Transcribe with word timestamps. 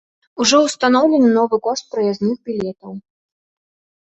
Ужо 0.43 0.61
ўстаноўлены 0.61 1.29
новы 1.35 1.55
кошт 1.67 1.85
праязных 1.93 2.35
білетаў. 2.51 2.91